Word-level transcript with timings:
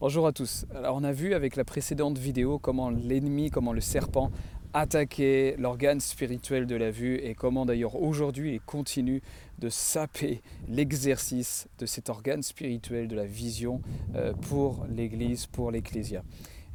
Bonjour 0.00 0.26
à 0.26 0.32
tous. 0.32 0.64
Alors 0.74 0.96
on 0.96 1.04
a 1.04 1.12
vu 1.12 1.34
avec 1.34 1.56
la 1.56 1.64
précédente 1.64 2.16
vidéo 2.16 2.58
comment 2.58 2.88
l'ennemi, 2.88 3.50
comment 3.50 3.74
le 3.74 3.82
serpent 3.82 4.30
attaquait 4.72 5.56
l'organe 5.58 6.00
spirituel 6.00 6.66
de 6.66 6.74
la 6.74 6.90
vue 6.90 7.16
et 7.16 7.34
comment 7.34 7.66
d'ailleurs 7.66 7.96
aujourd'hui 7.96 8.54
il 8.54 8.60
continue 8.62 9.20
de 9.58 9.68
saper 9.68 10.40
l'exercice 10.70 11.68
de 11.78 11.84
cet 11.84 12.08
organe 12.08 12.42
spirituel 12.42 13.08
de 13.08 13.14
la 13.14 13.26
vision 13.26 13.82
euh, 14.14 14.32
pour 14.32 14.86
l'Église, 14.88 15.44
pour 15.44 15.70
l'Ecclésia. 15.70 16.22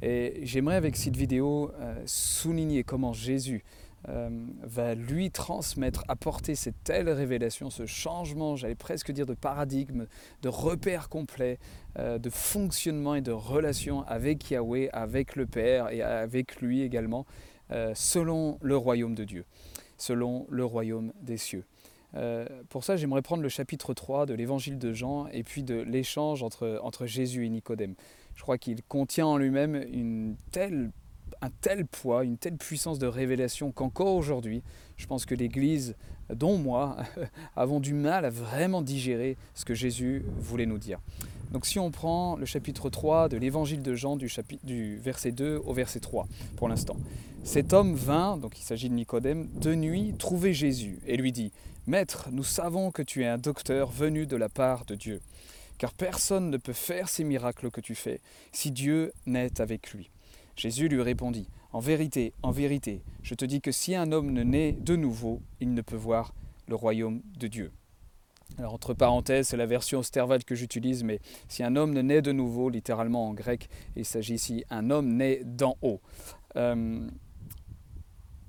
Et 0.03 0.41
j'aimerais 0.43 0.75
avec 0.75 0.95
cette 0.95 1.17
vidéo 1.17 1.71
euh, 1.79 1.95
souligner 2.05 2.83
comment 2.83 3.11
Jésus 3.11 3.63
euh, 4.07 4.29
va 4.61 4.93
lui 4.93 5.31
transmettre, 5.31 6.03
apporter 6.07 6.53
cette 6.53 6.83
telle 6.83 7.09
révélation, 7.09 7.71
ce 7.71 7.87
changement, 7.87 8.55
j'allais 8.55 8.75
presque 8.75 9.11
dire 9.11 9.25
de 9.25 9.33
paradigme, 9.33 10.05
de 10.43 10.49
repère 10.49 11.09
complet, 11.09 11.57
euh, 11.97 12.19
de 12.19 12.29
fonctionnement 12.29 13.15
et 13.15 13.21
de 13.21 13.31
relation 13.31 14.03
avec 14.03 14.51
Yahweh, 14.51 14.89
avec 14.93 15.35
le 15.35 15.47
Père 15.47 15.89
et 15.89 16.03
avec 16.03 16.57
lui 16.57 16.81
également, 16.81 17.25
euh, 17.71 17.93
selon 17.95 18.59
le 18.61 18.77
royaume 18.77 19.15
de 19.15 19.23
Dieu, 19.23 19.45
selon 19.97 20.45
le 20.49 20.65
royaume 20.65 21.11
des 21.21 21.37
cieux. 21.37 21.65
pour 22.69 22.83
ça, 22.85 22.95
j'aimerais 22.95 23.21
prendre 23.21 23.43
le 23.43 23.49
chapitre 23.49 23.93
3 23.93 24.25
de 24.25 24.33
l'évangile 24.33 24.77
de 24.77 24.93
Jean 24.93 25.27
et 25.27 25.43
puis 25.43 25.63
de 25.63 25.75
l'échange 25.75 26.43
entre, 26.43 26.79
entre 26.81 27.07
Jésus 27.07 27.45
et 27.45 27.49
Nicodème. 27.49 27.95
Je 28.35 28.41
crois 28.41 28.57
qu'il 28.57 28.83
contient 28.83 29.25
en 29.25 29.37
lui-même 29.37 29.75
une 29.75 30.37
telle 30.51 30.91
un 31.45 31.51
tel 31.61 31.85
poids, 31.85 32.23
une 32.23 32.37
telle 32.37 32.57
puissance 32.57 32.97
de 32.97 33.05
révélation 33.05 33.71
qu'encore 33.71 34.15
aujourd'hui, 34.15 34.63
je 34.97 35.05
pense 35.05 35.25
que 35.25 35.35
l'Église, 35.35 35.95
dont 36.33 36.57
moi, 36.57 36.97
avons 37.55 37.79
du 37.79 37.93
mal 37.93 38.25
à 38.25 38.31
vraiment 38.31 38.81
digérer 38.81 39.37
ce 39.53 39.63
que 39.63 39.75
Jésus 39.75 40.25
voulait 40.39 40.65
nous 40.65 40.79
dire. 40.79 40.99
Donc 41.51 41.67
si 41.67 41.77
on 41.77 41.91
prend 41.91 42.35
le 42.35 42.47
chapitre 42.47 42.89
3 42.89 43.29
de 43.29 43.37
l'évangile 43.37 43.83
de 43.83 43.93
Jean 43.93 44.15
du, 44.15 44.27
chapitre, 44.27 44.65
du 44.65 44.97
verset 44.97 45.31
2 45.31 45.61
au 45.63 45.73
verset 45.73 45.99
3 45.99 46.27
pour 46.57 46.67
l'instant. 46.67 46.97
Cet 47.43 47.73
homme 47.73 47.93
vint, 47.93 48.37
donc 48.37 48.59
il 48.59 48.63
s'agit 48.63 48.89
de 48.89 48.95
Nicodème, 48.95 49.47
de 49.53 49.75
nuit 49.75 50.15
trouver 50.17 50.51
Jésus 50.51 50.97
et 51.05 51.15
lui 51.15 51.31
dit, 51.31 51.51
Maître, 51.85 52.29
nous 52.31 52.43
savons 52.43 52.89
que 52.89 53.03
tu 53.03 53.21
es 53.21 53.27
un 53.27 53.37
docteur 53.37 53.91
venu 53.91 54.25
de 54.25 54.35
la 54.35 54.49
part 54.49 54.85
de 54.85 54.95
Dieu, 54.95 55.21
car 55.77 55.93
personne 55.93 56.49
ne 56.49 56.57
peut 56.57 56.73
faire 56.73 57.07
ces 57.07 57.23
miracles 57.23 57.69
que 57.69 57.81
tu 57.81 57.93
fais 57.93 58.19
si 58.51 58.71
Dieu 58.71 59.13
n'est 59.27 59.61
avec 59.61 59.91
lui. 59.91 60.09
Jésus 60.55 60.87
lui 60.87 61.01
répondit, 61.01 61.47
En 61.73 61.79
vérité, 61.79 62.33
en 62.41 62.51
vérité, 62.51 63.03
je 63.23 63.35
te 63.35 63.45
dis 63.45 63.61
que 63.61 63.71
si 63.71 63.95
un 63.95 64.11
homme 64.11 64.31
ne 64.31 64.43
naît 64.43 64.71
de 64.73 64.95
nouveau, 64.95 65.41
il 65.59 65.73
ne 65.73 65.81
peut 65.81 65.95
voir 65.95 66.33
le 66.67 66.75
royaume 66.75 67.21
de 67.37 67.47
Dieu. 67.47 67.71
Alors 68.57 68.73
entre 68.73 68.93
parenthèses, 68.93 69.49
c'est 69.49 69.57
la 69.57 69.65
version 69.65 69.99
Osterwald 69.99 70.43
que 70.45 70.55
j'utilise, 70.55 71.03
mais 71.03 71.19
si 71.49 71.63
un 71.63 71.75
homme 71.75 71.91
ne 71.91 72.01
naît 72.01 72.21
de 72.21 72.31
nouveau, 72.31 72.69
littéralement 72.69 73.27
en 73.27 73.33
grec, 73.33 73.69
il 73.95 74.05
s'agit 74.05 74.35
ici 74.35 74.63
un 74.69 74.91
homme 74.91 75.13
né 75.13 75.41
d'en 75.43 75.75
haut. 75.81 75.99
Euh, 76.55 77.05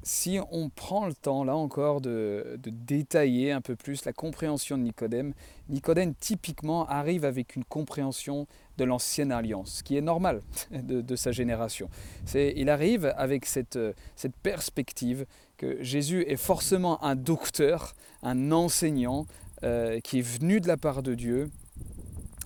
si 0.07 0.39
on 0.53 0.69
prend 0.69 1.05
le 1.07 1.15
temps, 1.15 1.43
là 1.43 1.57
encore, 1.57 2.01
de, 2.01 2.61
détailler 2.62 3.51
un 3.51 3.61
peu 3.61 3.75
plus 3.75 4.05
la 4.05 4.13
compréhension 4.13 4.79
de 4.79 4.85
Nicodème, 4.85 5.35
Nicodème 5.69 6.15
typiquement 6.15 6.87
arrive 6.89 7.25
avec 7.25 7.57
une 7.57 7.65
compréhension 7.65 8.47
de 8.79 8.85
l'ancienne 8.85 9.33
alliance, 9.33 9.79
ce 9.79 9.83
qui 9.83 9.97
est 9.97 10.01
normal 10.01 10.43
de, 10.71 11.17
sa 11.17 11.33
génération. 11.33 11.91
il 12.35 12.71
arrive 12.71 13.13
avec 13.17 13.47
cette, 13.47 13.81
cette 14.15 14.37
perspective 14.37 15.27
que 15.57 15.83
Jésus 15.83 16.25
est 16.29 16.37
forcément 16.37 17.03
un 17.03 17.17
docteur, 17.17 17.97
un 18.23 18.53
enseignant 18.53 19.27
euh, 19.65 19.98
qui 19.98 20.20
est 20.20 20.29
venu 20.39 20.61
de 20.61 20.69
la 20.69 20.77
part 20.77 21.03
de 21.03 21.15
Dieu, 21.15 21.51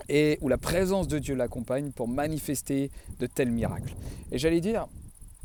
et 0.08 0.38
où 0.40 0.48
la 0.48 0.56
présence 0.56 1.08
de 1.08 1.18
Dieu 1.18 1.34
l'accompagne 1.34 1.92
pour 1.92 2.08
manifester 2.08 2.90
de 3.18 3.26
tels 3.26 3.50
miracles. 3.50 3.94
Et 4.32 4.38
j'allais 4.38 4.62
dire, 4.62 4.88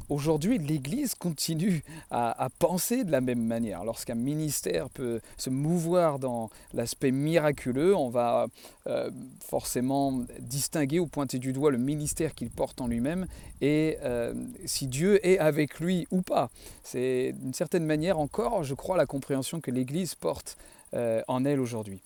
Aujourd'hui, 0.10 0.60
l'Église 0.60 1.16
continue 1.16 1.84
à, 2.12 2.48
penser 2.60 3.04
de 3.04 3.12
la 3.12 3.22
même 3.22 3.42
manière. 3.42 3.84
Lorsqu'un 3.84 4.16
ministère 4.16 4.90
peut 4.90 5.20
se 5.38 5.50
mouvoir 5.50 6.20
dans 6.20 6.52
l'aspect 6.74 7.12
miraculeux, 7.12 7.96
on 7.96 8.10
va 8.10 8.48
euh, 8.88 9.10
forcément 9.40 10.24
distinguer 10.40 11.00
ou 11.00 11.08
pointer 11.08 11.40
du 11.40 11.54
doigt 11.54 11.72
le 11.72 11.80
ministère 11.80 12.36
qu'il 12.36 12.52
porte 12.52 12.82
en 12.82 12.88
lui-même 12.88 13.26
et 13.62 13.98
euh, 14.04 14.34
si 14.66 14.86
Dieu 14.86 15.26
est 15.26 15.40
avec 15.40 15.80
lui 15.80 16.08
ou 16.12 16.22
pas. 16.22 16.52
C'est 16.84 17.34
d'une 17.40 17.54
certaine 17.54 17.86
manière 17.86 18.20
encore, 18.20 18.64
je 18.64 18.76
crois, 18.76 18.98
la 18.98 19.08
compréhension 19.08 19.60
que 19.60 19.72
l'Église 19.72 20.14
porte 20.14 20.58
euh, 20.94 21.24
en 21.28 21.46
elle 21.46 21.60
aujourd'hui. 21.60 22.02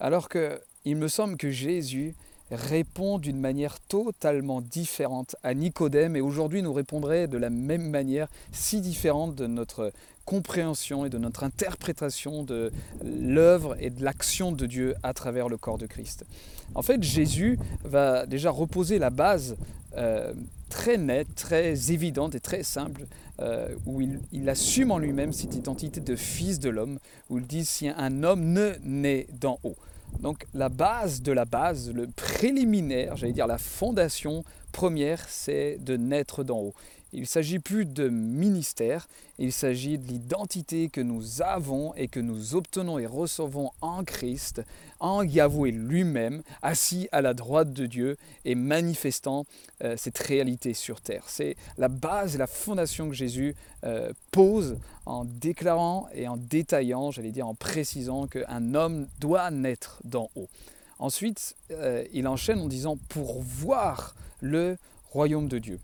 Alors 0.00 0.28
qu'il 0.28 0.96
me 0.96 1.08
semble 1.08 1.36
que 1.38 1.50
Jésus 1.50 2.14
répond 2.50 3.18
d'une 3.18 3.38
manière 3.38 3.78
totalement 3.80 4.60
différente 4.60 5.36
à 5.42 5.54
Nicodème 5.54 6.16
et 6.16 6.20
aujourd'hui 6.20 6.62
nous 6.62 6.72
répondrait 6.72 7.28
de 7.28 7.38
la 7.38 7.50
même 7.50 7.90
manière 7.90 8.28
si 8.52 8.80
différente 8.80 9.34
de 9.34 9.46
notre 9.46 9.92
compréhension 10.24 11.06
et 11.06 11.10
de 11.10 11.16
notre 11.16 11.42
interprétation 11.42 12.42
de 12.42 12.70
l'œuvre 13.02 13.76
et 13.80 13.88
de 13.88 14.04
l'action 14.04 14.52
de 14.52 14.66
Dieu 14.66 14.94
à 15.02 15.14
travers 15.14 15.48
le 15.48 15.56
corps 15.56 15.78
de 15.78 15.86
Christ. 15.86 16.26
En 16.74 16.82
fait, 16.82 17.02
Jésus 17.02 17.58
va 17.84 18.26
déjà 18.26 18.50
reposer 18.50 18.98
la 18.98 19.08
base 19.08 19.56
euh, 19.96 20.34
très 20.68 20.98
nette, 20.98 21.34
très 21.34 21.92
évidente 21.92 22.34
et 22.34 22.40
très 22.40 22.62
simple, 22.62 23.06
euh, 23.40 23.74
où 23.86 24.02
il, 24.02 24.20
il, 24.32 24.48
assume 24.50 24.90
en 24.90 24.98
lui-même 24.98 25.32
cette 25.32 25.54
identité 25.54 26.00
de 26.00 26.14
fils 26.14 26.60
de 26.60 26.68
l'homme, 26.68 26.98
où 27.30 27.38
il 27.38 27.46
dit 27.46 27.64
si 27.64 27.88
un 27.88 28.22
homme 28.22 28.52
ne 28.52 28.72
naît 28.84 29.26
d'en 29.40 29.58
haut. 29.64 29.76
Donc 30.20 30.46
la 30.54 30.68
base 30.68 31.22
de 31.22 31.32
la 31.32 31.44
base, 31.44 31.92
le 31.92 32.06
préliminaire, 32.08 33.16
j'allais 33.16 33.32
dire 33.32 33.46
la 33.46 33.58
fondation 33.58 34.44
première, 34.72 35.28
c'est 35.28 35.78
de 35.80 35.96
naître 35.96 36.44
d'en 36.44 36.58
haut. 36.58 36.74
Il 37.12 37.26
s'agit 37.26 37.58
plus 37.58 37.86
de 37.86 38.10
ministère, 38.10 39.08
il 39.38 39.50
s'agit 39.50 39.96
de 39.96 40.06
l'identité 40.06 40.90
que 40.90 41.00
nous 41.00 41.40
avons 41.40 41.94
et 41.94 42.06
que 42.06 42.20
nous 42.20 42.54
obtenons 42.54 42.98
et 42.98 43.06
recevons 43.06 43.70
en 43.80 44.04
Christ, 44.04 44.60
en 45.00 45.22
Yahweh 45.22 45.70
lui-même, 45.70 46.42
assis 46.60 47.08
à 47.10 47.22
la 47.22 47.32
droite 47.32 47.72
de 47.72 47.86
Dieu 47.86 48.18
et 48.44 48.54
manifestant 48.54 49.46
euh, 49.82 49.94
cette 49.96 50.18
réalité 50.18 50.74
sur 50.74 51.00
terre. 51.00 51.24
C'est 51.28 51.56
la 51.78 51.88
base 51.88 52.34
et 52.34 52.38
la 52.38 52.46
fondation 52.46 53.08
que 53.08 53.14
Jésus 53.14 53.54
euh, 53.84 54.12
pose 54.30 54.76
en 55.06 55.24
déclarant 55.24 56.08
et 56.12 56.28
en 56.28 56.36
détaillant, 56.36 57.10
j'allais 57.10 57.32
dire 57.32 57.48
en 57.48 57.54
précisant 57.54 58.26
qu'un 58.26 58.74
homme 58.74 59.06
doit 59.18 59.50
naître 59.50 60.02
d'en 60.04 60.28
haut. 60.36 60.48
Ensuite, 60.98 61.54
euh, 61.70 62.04
il 62.12 62.26
enchaîne 62.26 62.60
en 62.60 62.66
disant 62.66 62.96
pour 63.08 63.40
voir 63.40 64.14
le 64.40 64.76
royaume 65.10 65.48
de 65.48 65.58
Dieu. 65.58 65.78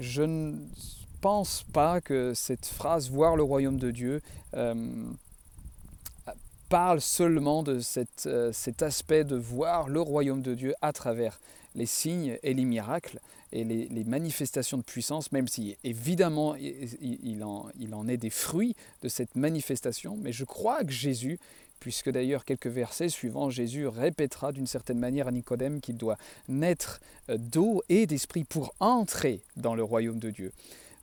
Je 0.00 0.22
ne 0.22 0.56
pense 1.20 1.64
pas 1.72 2.00
que 2.00 2.34
cette 2.34 2.66
phrase 2.66 3.10
voir 3.10 3.36
le 3.36 3.42
royaume 3.42 3.78
de 3.78 3.90
Dieu 3.90 4.22
euh, 4.54 4.74
parle 6.68 7.00
seulement 7.00 7.62
de 7.62 7.80
euh, 8.26 8.52
cet 8.52 8.82
aspect 8.82 9.24
de 9.24 9.36
voir 9.36 9.88
le 9.88 10.00
royaume 10.00 10.42
de 10.42 10.54
Dieu 10.54 10.74
à 10.82 10.92
travers 10.92 11.38
les 11.76 11.86
signes 11.86 12.38
et 12.42 12.54
les 12.54 12.64
miracles 12.64 13.20
et 13.52 13.64
les, 13.64 14.04
manifestations 14.04 14.78
de 14.78 14.82
puissance, 14.82 15.30
même 15.30 15.46
si 15.46 15.76
évidemment 15.84 16.56
il 16.56 17.44
en, 17.44 18.08
est 18.08 18.16
des 18.16 18.30
fruits 18.30 18.74
de 19.02 19.08
cette 19.08 19.36
manifestation, 19.36 20.16
mais 20.20 20.32
je 20.32 20.44
crois 20.44 20.82
que 20.84 20.92
Jésus 20.92 21.38
puisque 21.78 22.10
d'ailleurs 22.10 22.44
quelques 22.44 22.66
versets 22.66 23.10
suivants, 23.10 23.50
Jésus 23.50 23.86
répétera 23.86 24.50
d'une 24.50 24.66
certaine 24.66 24.98
manière 24.98 25.28
à 25.28 25.30
Nicodème 25.30 25.80
qu'il 25.80 25.96
doit 25.96 26.16
naître 26.48 27.00
euh, 27.28 27.36
d'eau 27.38 27.82
et 27.88 28.06
d'esprit 28.06 28.44
pour 28.44 28.74
entrer 28.80 29.40
dans 29.56 29.74
le 29.74 29.84
royaume 29.84 30.18
de 30.18 30.30
Dieu. 30.30 30.52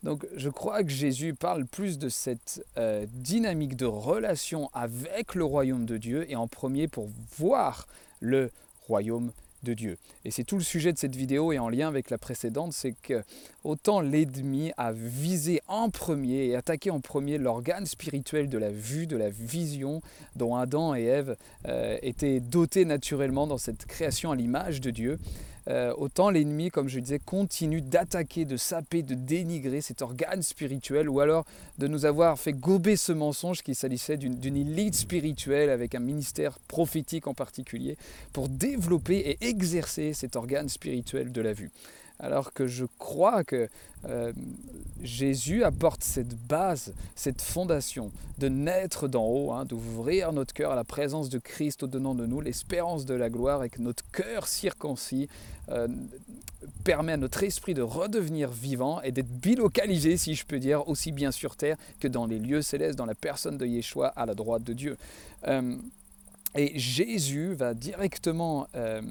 Donc 0.01 0.25
je 0.35 0.49
crois 0.49 0.83
que 0.83 0.89
Jésus 0.89 1.33
parle 1.33 1.65
plus 1.65 1.97
de 1.99 2.09
cette 2.09 2.65
euh, 2.77 3.05
dynamique 3.09 3.77
de 3.77 3.85
relation 3.85 4.69
avec 4.73 5.35
le 5.35 5.45
royaume 5.45 5.85
de 5.85 5.97
Dieu 5.97 6.29
et 6.29 6.35
en 6.35 6.47
premier 6.47 6.87
pour 6.87 7.07
voir 7.37 7.87
le 8.19 8.51
royaume 8.87 9.31
de 9.63 9.73
Dieu. 9.73 9.97
Et 10.25 10.31
c'est 10.31 10.43
tout 10.43 10.57
le 10.57 10.63
sujet 10.63 10.93
de 10.93 10.97
cette 10.97 11.15
vidéo 11.15 11.51
et 11.51 11.59
en 11.59 11.69
lien 11.69 11.87
avec 11.87 12.09
la 12.09 12.17
précédente, 12.17 12.73
c'est 12.73 12.93
que 12.93 13.23
autant 13.63 14.01
l'ennemi 14.01 14.71
a 14.77 14.91
visé 14.91 15.61
en 15.67 15.89
premier 15.89 16.45
et 16.45 16.55
attaqué 16.55 16.91
en 16.91 16.99
premier 16.99 17.37
l'organe 17.37 17.85
spirituel 17.85 18.49
de 18.49 18.57
la 18.57 18.69
vue, 18.69 19.07
de 19.07 19.17
la 19.17 19.29
vision 19.29 20.01
dont 20.35 20.55
Adam 20.55 20.95
et 20.95 21.03
Ève 21.03 21.35
euh, 21.67 21.97
étaient 22.01 22.39
dotés 22.39 22.85
naturellement 22.85 23.47
dans 23.47 23.57
cette 23.57 23.85
création 23.85 24.31
à 24.31 24.35
l'image 24.35 24.81
de 24.81 24.91
Dieu. 24.91 25.19
Euh, 25.69 25.93
autant 25.97 26.29
l'ennemi, 26.29 26.69
comme 26.69 26.89
je 26.89 26.99
disais, 26.99 27.19
continue 27.19 27.81
d'attaquer, 27.81 28.45
de 28.45 28.57
saper, 28.57 29.01
de 29.01 29.15
dénigrer 29.15 29.81
cet 29.81 30.01
organe 30.01 30.41
spirituel, 30.41 31.09
ou 31.09 31.19
alors 31.19 31.45
de 31.77 31.87
nous 31.87 32.05
avoir 32.05 32.37
fait 32.37 32.53
gober 32.53 32.95
ce 32.95 33.11
mensonge 33.11 33.61
qui 33.61 33.75
s'agissait 33.75 34.17
d'une 34.17 34.57
élite 34.57 34.95
spirituelle 34.95 35.69
avec 35.69 35.95
un 35.95 35.99
ministère 35.99 36.59
prophétique 36.67 37.27
en 37.27 37.33
particulier, 37.33 37.97
pour 38.33 38.49
développer 38.49 39.17
et 39.17 39.47
exercer 39.47 40.13
cet 40.13 40.35
organe 40.35 40.69
spirituel 40.69 41.31
de 41.31 41.41
la 41.41 41.53
vue. 41.53 41.71
Alors 42.19 42.53
que 42.53 42.67
je 42.67 42.85
crois 42.97 43.43
que 43.43 43.67
euh, 44.05 44.33
Jésus 45.01 45.63
apporte 45.63 46.03
cette 46.03 46.35
base, 46.47 46.93
cette 47.15 47.41
fondation 47.41 48.11
de 48.37 48.49
naître 48.49 49.07
d'en 49.07 49.25
haut, 49.25 49.51
hein, 49.51 49.65
d'ouvrir 49.65 50.33
notre 50.33 50.53
cœur 50.53 50.71
à 50.71 50.75
la 50.75 50.83
présence 50.83 51.29
de 51.29 51.39
Christ 51.39 51.83
au-dedans 51.83 52.15
de 52.15 52.25
nous, 52.25 52.41
l'espérance 52.41 53.05
de 53.05 53.13
la 53.13 53.29
gloire, 53.29 53.63
et 53.63 53.69
que 53.69 53.81
notre 53.81 54.03
cœur 54.11 54.47
circoncis 54.47 55.29
euh, 55.69 55.87
permet 56.83 57.13
à 57.13 57.17
notre 57.17 57.43
esprit 57.43 57.73
de 57.73 57.81
redevenir 57.81 58.49
vivant 58.49 59.01
et 59.01 59.11
d'être 59.11 59.31
bilocalisé, 59.39 60.17
si 60.17 60.35
je 60.35 60.45
peux 60.45 60.59
dire, 60.59 60.87
aussi 60.89 61.11
bien 61.11 61.31
sur 61.31 61.55
terre 61.55 61.77
que 61.99 62.07
dans 62.07 62.25
les 62.25 62.39
lieux 62.39 62.61
célestes, 62.61 62.97
dans 62.97 63.05
la 63.05 63.15
personne 63.15 63.57
de 63.57 63.65
Yeshua 63.65 64.07
à 64.07 64.25
la 64.25 64.35
droite 64.35 64.63
de 64.63 64.73
Dieu. 64.73 64.97
Euh, 65.47 65.77
et 66.55 66.77
Jésus 66.77 67.53
va 67.53 67.73
directement 67.73 68.67
euh, 68.75 69.01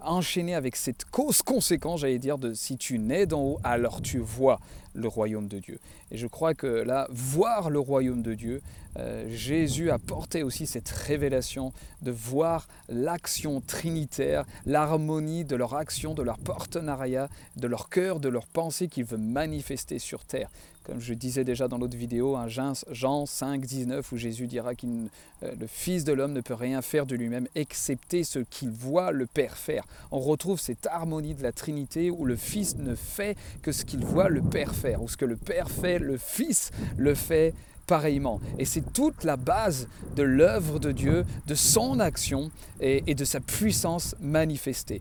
enchaîner 0.00 0.54
avec 0.54 0.76
cette 0.76 1.04
cause-conséquence, 1.06 2.00
j'allais 2.00 2.18
dire, 2.18 2.38
de 2.38 2.52
si 2.52 2.76
tu 2.76 2.98
nais 2.98 3.26
d'en 3.26 3.42
haut, 3.42 3.60
alors 3.64 4.02
tu 4.02 4.18
vois 4.18 4.60
le 4.94 5.08
royaume 5.08 5.48
de 5.48 5.58
Dieu. 5.58 5.78
Et 6.10 6.18
je 6.18 6.26
crois 6.26 6.52
que 6.52 6.66
là, 6.66 7.06
voir 7.10 7.70
le 7.70 7.78
royaume 7.78 8.20
de 8.20 8.34
Dieu, 8.34 8.60
euh, 8.98 9.26
Jésus 9.30 9.90
a 9.90 9.98
porté 9.98 10.42
aussi 10.42 10.66
cette 10.66 10.90
révélation 10.90 11.72
de 12.02 12.10
voir 12.10 12.68
l'action 12.90 13.62
trinitaire, 13.62 14.44
l'harmonie 14.66 15.44
de 15.44 15.56
leur 15.56 15.74
action, 15.74 16.12
de 16.12 16.22
leur 16.22 16.38
partenariat, 16.38 17.28
de 17.56 17.66
leur 17.66 17.88
cœur, 17.88 18.20
de 18.20 18.28
leur 18.28 18.46
pensée 18.46 18.88
qu'il 18.88 19.04
veut 19.04 19.16
manifester 19.16 19.98
sur 19.98 20.24
terre. 20.24 20.50
Comme 20.84 21.00
je 21.00 21.14
disais 21.14 21.44
déjà 21.44 21.68
dans 21.68 21.78
l'autre 21.78 21.96
vidéo, 21.96 22.36
un 22.36 22.48
Jean 22.48 23.26
5, 23.26 23.64
19, 23.64 24.10
où 24.10 24.16
Jésus 24.16 24.48
dira 24.48 24.74
que 24.74 24.86
euh, 24.86 25.54
le 25.58 25.66
Fils 25.68 26.04
de 26.04 26.12
l'homme 26.12 26.32
ne 26.32 26.40
peut 26.40 26.54
rien 26.54 26.82
faire 26.82 27.06
de 27.06 27.14
lui-même 27.14 27.46
excepté 27.54 28.24
ce 28.24 28.40
qu'il 28.40 28.70
voit 28.70 29.12
le 29.12 29.26
Père 29.26 29.56
faire. 29.56 29.84
On 30.10 30.18
retrouve 30.18 30.58
cette 30.58 30.88
harmonie 30.88 31.34
de 31.34 31.42
la 31.44 31.52
Trinité 31.52 32.10
où 32.10 32.24
le 32.24 32.34
Fils 32.34 32.76
ne 32.76 32.96
fait 32.96 33.36
que 33.62 33.70
ce 33.70 33.84
qu'il 33.84 34.04
voit 34.04 34.28
le 34.28 34.42
Père 34.42 34.74
faire, 34.74 35.02
ou 35.02 35.08
ce 35.08 35.16
que 35.16 35.24
le 35.24 35.36
Père 35.36 35.70
fait, 35.70 36.00
le 36.00 36.16
Fils 36.18 36.72
le 36.96 37.14
fait 37.14 37.54
pareillement. 37.86 38.40
Et 38.58 38.64
c'est 38.64 38.92
toute 38.92 39.22
la 39.22 39.36
base 39.36 39.86
de 40.16 40.24
l'œuvre 40.24 40.80
de 40.80 40.90
Dieu, 40.90 41.24
de 41.46 41.54
son 41.54 42.00
action 42.00 42.50
et 42.80 43.14
de 43.14 43.24
sa 43.24 43.38
puissance 43.40 44.16
manifestée. 44.20 45.00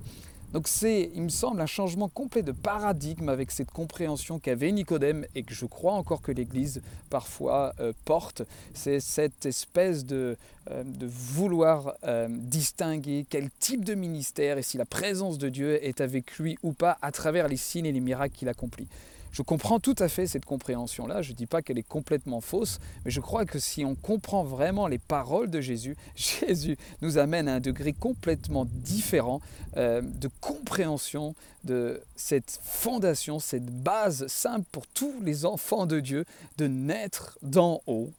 Donc 0.54 0.68
c'est, 0.68 1.12
il 1.16 1.22
me 1.22 1.30
semble, 1.30 1.62
un 1.62 1.66
changement 1.66 2.10
complet 2.10 2.44
de 2.44 2.52
paradigme 2.52 3.30
avec 3.30 3.52
cette 3.52 3.72
compréhension 3.72 4.40
qu'avait 4.40 4.72
Nicodème 4.72 5.26
et 5.34 5.44
que 5.44 5.54
je 5.54 5.66
crois 5.66 5.94
encore 5.94 6.22
que 6.22 6.32
l'Église 6.32 6.82
parfois 7.10 7.74
euh, 7.80 7.94
porte. 8.04 8.42
C'est 8.74 9.00
cette 9.00 9.46
espèce 9.46 10.06
de, 10.06 10.38
euh, 10.70 10.84
vouloir 11.02 11.96
euh, 12.04 12.28
distinguer 12.30 13.26
quel 13.30 13.50
type 13.60 13.86
de 13.86 13.94
ministère 13.94 14.58
et 14.58 14.62
si 14.62 14.78
la 14.78 14.86
présence 14.86 15.38
de 15.38 15.48
Dieu 15.48 15.84
est 15.84 16.02
avec 16.02 16.38
lui 16.38 16.58
ou 16.64 16.74
pas 16.74 16.98
à 17.02 17.12
travers 17.12 17.48
les 17.48 17.58
signes 17.58 17.86
et 17.86 17.92
les 17.92 18.02
miracles 18.02 18.36
qu'il 18.36 18.50
accomplit. 18.50 18.88
Je 19.32 19.42
comprends 19.42 19.80
tout 19.80 19.96
à 19.98 20.10
fait 20.10 20.28
cette 20.28 20.46
compréhension-là, 20.46 21.22
je 21.22 21.32
ne 21.32 21.38
dis 21.38 21.46
pas 21.46 21.62
qu'elle 21.62 21.78
est 21.78 21.88
complètement 21.88 22.42
fausse, 22.42 22.80
mais 23.06 23.12
je 23.12 23.22
crois 23.22 23.46
que 23.46 23.60
si 23.60 23.86
on 23.86 23.96
comprend 23.96 24.44
vraiment 24.44 24.88
les 24.88 24.98
paroles 24.98 25.50
de 25.50 25.62
Jésus, 25.62 25.96
Jésus 26.16 26.78
nous 27.02 27.18
amène 27.18 27.48
à 27.48 27.56
un 27.56 27.60
degré 27.60 27.94
complètement 27.94 28.66
différent 28.66 29.42
euh, 29.78 30.02
de 30.02 30.30
compréhension 30.42 31.34
de 31.64 32.02
cette 32.16 32.60
fondation, 32.64 33.40
cette 33.40 33.66
base 33.66 34.28
simple 34.28 34.66
pour 34.72 34.86
tous 34.88 35.14
les 35.22 35.46
enfants 35.46 35.86
de 35.86 36.00
Dieu 36.00 36.26
de 36.58 36.68
naître 36.68 37.38
d'en 37.42 37.82
haut. 37.88 38.12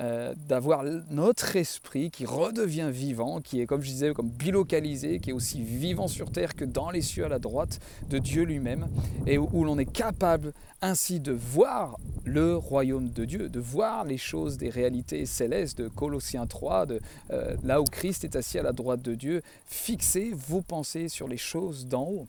Euh, 0.00 0.34
d'avoir 0.48 0.82
notre 1.12 1.54
esprit 1.54 2.10
qui 2.10 2.26
redevient 2.26 2.88
vivant, 2.90 3.40
qui 3.40 3.60
est, 3.60 3.66
comme 3.66 3.80
je 3.80 3.90
disais, 3.90 4.12
comme 4.12 4.28
bilocalisé, 4.28 5.20
qui 5.20 5.30
est 5.30 5.32
aussi 5.32 5.62
vivant 5.62 6.08
sur 6.08 6.32
terre 6.32 6.56
que 6.56 6.64
dans 6.64 6.90
les 6.90 7.00
cieux 7.00 7.24
à 7.24 7.28
la 7.28 7.38
droite 7.38 7.78
de 8.10 8.18
Dieu 8.18 8.42
lui-même, 8.42 8.88
et 9.28 9.38
où, 9.38 9.62
l'on 9.62 9.78
est 9.78 9.90
capable 9.90 10.52
ainsi 10.82 11.20
de 11.20 11.30
voir 11.30 11.96
le 12.24 12.56
royaume 12.56 13.10
de 13.10 13.24
Dieu, 13.24 13.48
de 13.48 13.60
voir 13.60 14.04
les 14.04 14.18
choses 14.18 14.58
des 14.58 14.68
réalités 14.68 15.26
célestes 15.26 15.78
de 15.78 15.86
Colossiens 15.86 16.48
3, 16.48 16.86
de, 16.86 17.00
euh, 17.30 17.54
là 17.62 17.80
où 17.80 17.84
Christ 17.84 18.24
est 18.24 18.34
assis 18.34 18.58
à 18.58 18.64
la 18.64 18.72
droite 18.72 19.00
de 19.00 19.14
Dieu, 19.14 19.42
fixez 19.66 20.32
vos 20.32 20.60
pensées 20.60 21.08
sur 21.08 21.28
les 21.28 21.36
choses 21.36 21.86
d'en 21.86 22.02
haut. 22.02 22.26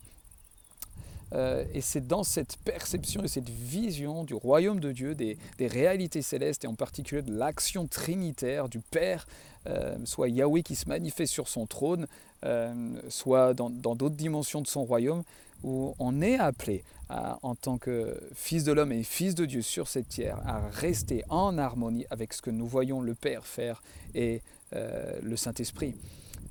Euh, 1.32 1.64
et 1.74 1.80
c'est 1.80 2.06
dans 2.06 2.22
cette 2.22 2.56
perception 2.64 3.22
et 3.24 3.28
cette 3.28 3.48
vision 3.48 4.24
du 4.24 4.34
royaume 4.34 4.80
de 4.80 4.92
Dieu, 4.92 5.14
des, 5.14 5.36
réalités 5.60 6.22
célestes 6.22 6.64
et 6.64 6.68
en 6.68 6.74
particulier 6.74 7.22
de 7.22 7.36
l'action 7.36 7.86
trinitaire 7.86 8.68
du 8.68 8.78
Père, 8.78 9.26
euh, 9.66 9.96
soit 10.04 10.28
Yahweh 10.28 10.62
qui 10.62 10.76
se 10.76 10.88
manifeste 10.88 11.32
sur 11.32 11.48
son 11.48 11.66
trône, 11.66 12.06
euh, 12.44 13.00
soit 13.08 13.54
dans 13.54 13.70
d'autres 13.70 14.10
dimensions 14.10 14.60
de 14.60 14.66
son 14.66 14.84
royaume, 14.84 15.22
où 15.64 15.94
on 15.98 16.20
est 16.20 16.38
appelé 16.38 16.84
en 17.08 17.54
tant 17.54 17.78
que 17.78 18.20
fils 18.34 18.64
de 18.64 18.72
l'homme 18.72 18.90
et 18.90 19.04
fils 19.04 19.36
de 19.36 19.44
Dieu 19.44 19.62
sur 19.62 19.86
cette 19.86 20.08
terre 20.08 20.40
à 20.44 20.68
rester 20.70 21.22
en 21.28 21.56
harmonie 21.56 22.04
avec 22.10 22.32
ce 22.32 22.42
que 22.42 22.50
nous 22.50 22.66
voyons 22.66 23.00
le 23.00 23.14
Père 23.14 23.46
faire 23.46 23.80
et 24.14 24.42
le 24.72 25.36
Saint-Esprit. 25.36 25.94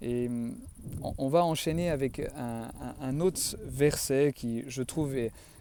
Et 0.05 0.29
mm, 0.29 0.55
on 1.17 1.27
va 1.27 1.43
enchaîner 1.43 1.89
avec 1.89 2.21
un, 2.37 3.19
autre 3.19 3.57
verset 3.65 4.33
qui, 4.35 4.63
je 4.67 4.83
trouve, 4.83 5.15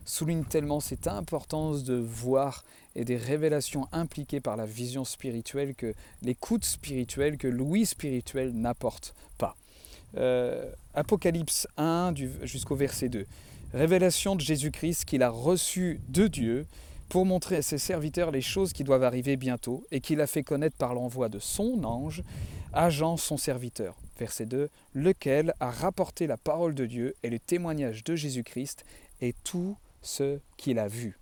souligne 0.04 0.44
tellement 0.44 0.80
cette 0.80 1.08
importance 1.08 1.82
de 1.82 1.94
voir 1.94 2.62
et 2.94 3.04
des 3.04 3.16
révélations 3.16 3.88
impliquées 3.90 4.40
par 4.40 4.56
la 4.56 4.66
vision 4.66 5.04
spirituelle 5.04 5.74
que 5.74 5.94
l'écoute 6.22 6.64
spirituelle, 6.64 7.38
que 7.38 7.48
l'ouïe 7.48 7.86
spirituelle 7.86 8.52
n'apporte 8.52 9.14
pas. 9.38 9.56
Euh, 10.16 10.70
Apocalypse 10.92 11.66
1 11.76 12.14
jusqu'au 12.42 12.76
verset 12.76 13.08
2. 13.08 13.26
Révélation 13.72 14.36
de 14.36 14.42
Jésus-Christ 14.42 15.06
qu'il 15.06 15.22
a 15.22 15.30
reçu 15.30 16.00
de 16.08 16.28
Dieu 16.28 16.66
pour 17.08 17.24
montrer 17.26 17.56
à 17.56 17.62
ses 17.62 17.78
serviteurs 17.78 18.30
les 18.30 18.42
choses 18.42 18.72
qui 18.72 18.84
doivent 18.84 19.02
arriver 19.02 19.36
bientôt 19.36 19.84
et 19.90 20.00
qu'il 20.00 20.20
a 20.20 20.26
fait 20.26 20.44
connaître 20.44 20.76
par 20.76 20.94
l'envoi 20.94 21.28
de 21.28 21.38
son 21.38 21.82
ange 21.82 22.22
Jean 22.90 23.16
son 23.16 23.36
serviteur 23.36 23.96
verset 24.18 24.46
2, 24.46 24.68
lequel 24.94 25.54
a 25.60 25.70
rapporté 25.70 26.26
la 26.26 26.36
parole 26.36 26.74
de 26.74 26.86
Dieu 26.86 27.14
et 27.22 27.30
le 27.30 27.38
témoignage 27.38 28.04
de 28.04 28.16
Jésus-Christ 28.16 28.84
et 29.20 29.34
tout 29.44 29.76
ce 30.02 30.38
qu'il 30.56 30.78
a 30.78 30.88
vu. 30.88 31.18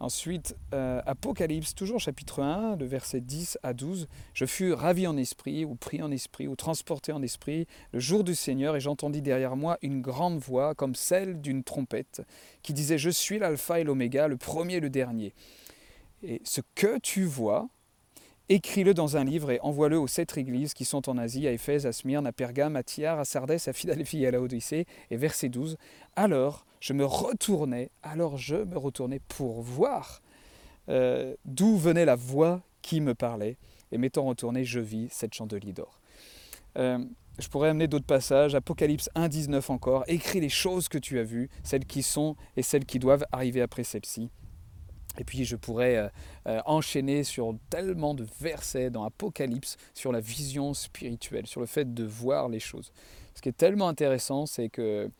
Ensuite, 0.00 0.56
euh, 0.72 1.02
Apocalypse, 1.04 1.74
toujours 1.74 2.00
chapitre 2.00 2.42
1, 2.42 2.76
le 2.76 2.86
verset 2.86 3.20
10 3.20 3.58
à 3.62 3.74
12. 3.74 4.08
Je 4.32 4.46
fus 4.46 4.72
ravi 4.72 5.06
en 5.06 5.18
esprit, 5.18 5.66
ou 5.66 5.74
pris 5.74 6.02
en 6.02 6.10
esprit, 6.10 6.48
ou 6.48 6.56
transporté 6.56 7.12
en 7.12 7.22
esprit, 7.22 7.66
le 7.92 8.00
jour 8.00 8.24
du 8.24 8.34
Seigneur, 8.34 8.76
et 8.76 8.80
j'entendis 8.80 9.20
derrière 9.20 9.56
moi 9.56 9.76
une 9.82 10.00
grande 10.00 10.38
voix, 10.38 10.74
comme 10.74 10.94
celle 10.94 11.42
d'une 11.42 11.62
trompette, 11.62 12.22
qui 12.62 12.72
disait 12.72 12.96
Je 12.96 13.10
suis 13.10 13.38
l'Alpha 13.38 13.78
et 13.78 13.84
l'Oméga, 13.84 14.26
le 14.26 14.38
premier 14.38 14.76
et 14.76 14.80
le 14.80 14.88
dernier. 14.88 15.34
Et 16.22 16.40
ce 16.44 16.62
que 16.74 16.98
tu 16.98 17.24
vois, 17.24 17.68
Écris-le 18.52 18.94
dans 18.94 19.16
un 19.16 19.22
livre 19.22 19.52
et 19.52 19.60
envoie-le 19.60 19.96
aux 19.96 20.08
sept 20.08 20.36
églises 20.36 20.74
qui 20.74 20.84
sont 20.84 21.08
en 21.08 21.16
Asie, 21.18 21.46
à 21.46 21.52
Éphèse, 21.52 21.86
à 21.86 21.92
Smyrne, 21.92 22.26
à 22.26 22.32
Pergame, 22.32 22.74
à 22.74 22.82
Tyr, 22.82 23.12
à 23.12 23.24
Sardès, 23.24 23.68
à 23.68 23.72
Philadelphie 23.72 24.24
et 24.24 24.26
à 24.26 24.32
Laodicée. 24.32 24.86
Et 25.12 25.16
verset 25.16 25.48
12. 25.48 25.76
Alors 26.16 26.66
je 26.80 26.92
me 26.92 27.04
retournais, 27.04 27.92
alors 28.02 28.36
je 28.38 28.56
me 28.56 28.76
retournais 28.76 29.20
pour 29.20 29.62
voir 29.62 30.20
euh, 30.88 31.36
d'où 31.44 31.76
venait 31.76 32.04
la 32.04 32.16
voix 32.16 32.60
qui 32.82 33.00
me 33.00 33.14
parlait. 33.14 33.56
Et 33.92 33.98
m'étant 33.98 34.24
retourné, 34.24 34.64
je 34.64 34.80
vis 34.80 35.06
cette 35.12 35.32
chandelier 35.32 35.72
d'or. 35.72 36.00
Euh, 36.76 36.98
je 37.38 37.46
pourrais 37.46 37.68
amener 37.68 37.86
d'autres 37.86 38.04
passages, 38.04 38.56
Apocalypse 38.56 39.10
1, 39.14 39.28
19 39.28 39.70
encore, 39.70 40.02
écris 40.08 40.40
les 40.40 40.48
choses 40.48 40.88
que 40.88 40.98
tu 40.98 41.20
as 41.20 41.24
vues, 41.24 41.50
celles 41.62 41.84
qui 41.84 42.02
sont 42.02 42.34
et 42.56 42.62
celles 42.62 42.84
qui 42.84 42.98
doivent 42.98 43.26
arriver 43.30 43.60
après 43.60 43.84
celles-ci. 43.84 44.28
Et 45.18 45.24
puis 45.24 45.44
je 45.44 45.56
pourrais 45.56 45.96
euh, 45.96 46.08
euh, 46.46 46.60
enchaîner 46.66 47.24
sur 47.24 47.54
tellement 47.68 48.14
de 48.14 48.26
versets 48.40 48.90
dans 48.90 49.04
Apocalypse 49.04 49.76
sur 49.94 50.12
la 50.12 50.20
vision 50.20 50.74
spirituelle, 50.74 51.46
sur 51.46 51.60
le 51.60 51.66
fait 51.66 51.92
de 51.92 52.04
voir 52.04 52.48
les 52.48 52.60
choses. 52.60 52.92
Ce 53.34 53.42
qui 53.42 53.48
est 53.48 53.56
tellement 53.56 53.88
intéressant, 53.88 54.46
c'est 54.46 54.68
que 54.68 55.10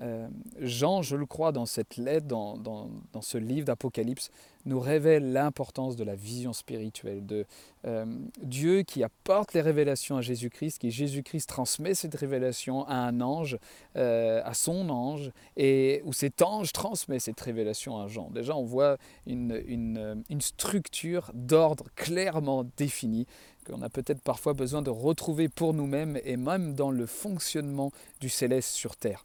euh, 0.00 0.28
Jean, 0.58 1.02
je 1.02 1.16
le 1.16 1.26
crois, 1.26 1.52
dans 1.52 1.66
cette 1.66 1.96
lettre, 1.96 2.26
dans, 2.26 2.56
dans, 2.56 2.88
ce 3.20 3.38
livre 3.38 3.66
d'Apocalypse, 3.66 4.30
nous 4.66 4.80
révèle 4.80 5.32
l'importance 5.32 5.94
de 5.94 6.04
la 6.04 6.14
vision 6.14 6.52
spirituelle, 6.52 7.24
de 7.24 7.46
euh, 7.86 8.04
Dieu 8.42 8.82
qui 8.82 9.04
apporte 9.04 9.52
les 9.52 9.60
révélations 9.60 10.16
à 10.16 10.20
Jésus-Christ, 10.20 10.78
qui 10.78 10.90
Jésus-Christ 10.90 11.48
transmet 11.48 11.94
cette 11.94 12.14
révélation 12.14 12.86
à 12.86 12.94
un 12.94 13.20
ange, 13.20 13.58
euh, 13.96 14.40
à 14.44 14.54
son 14.54 14.88
ange, 14.88 15.30
et 15.56 16.02
où 16.04 16.12
cet 16.12 16.42
ange 16.42 16.72
transmet 16.72 17.18
cette 17.18 17.40
révélation 17.40 18.00
à 18.00 18.08
Jean. 18.08 18.30
Déjà, 18.30 18.56
on 18.56 18.64
voit 18.64 18.96
une, 19.26 19.62
une, 19.66 20.24
une 20.28 20.40
structure 20.40 21.30
d'ordre 21.34 21.84
clairement 21.94 22.64
définie 22.76 23.26
qu'on 23.64 23.82
a 23.82 23.88
peut-être 23.88 24.20
parfois 24.20 24.52
besoin 24.52 24.82
de 24.82 24.90
retrouver 24.90 25.48
pour 25.48 25.72
nous-mêmes 25.72 26.18
et 26.24 26.36
même 26.36 26.74
dans 26.74 26.90
le 26.90 27.06
fonctionnement 27.06 27.92
du 28.20 28.28
céleste 28.28 28.72
sur 28.72 28.96
terre. 28.96 29.24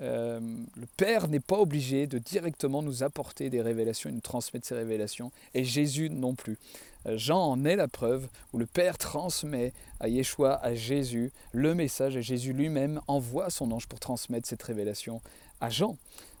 Euh, 0.00 0.40
le 0.76 0.86
Père 0.96 1.28
n'est 1.28 1.40
pas 1.40 1.58
obligé 1.58 2.06
de 2.06 2.18
directement 2.18 2.82
nous 2.82 3.02
apporter 3.02 3.50
des 3.50 3.62
révélations 3.62 4.10
et 4.10 4.12
nous 4.12 4.20
transmettre 4.20 4.66
ces 4.66 4.74
révélations, 4.74 5.30
et 5.54 5.64
Jésus 5.64 6.10
non 6.10 6.34
plus. 6.34 6.58
Euh, 7.06 7.16
Jean 7.16 7.40
en 7.40 7.64
est 7.64 7.76
la 7.76 7.88
preuve, 7.88 8.28
où 8.52 8.58
le 8.58 8.66
Père 8.66 8.98
transmet 8.98 9.72
à 10.00 10.08
Yeshua, 10.08 10.54
à 10.62 10.74
Jésus, 10.74 11.32
le 11.52 11.74
message, 11.74 12.16
et 12.16 12.22
Jésus 12.22 12.52
lui-même 12.52 13.00
envoie 13.06 13.50
son 13.50 13.70
ange 13.70 13.86
pour 13.86 14.00
transmettre 14.00 14.48
cette 14.48 14.62
révélation 14.62 15.20
à 15.60 15.70
Jean. 15.70 15.96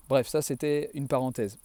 Bref, 0.08 0.28
ça 0.28 0.42
c'était 0.42 0.90
une 0.94 1.08
parenthèse. 1.08 1.58